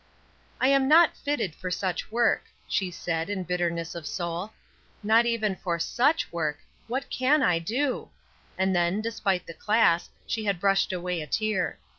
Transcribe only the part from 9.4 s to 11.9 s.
the class, she had brushed away a tear.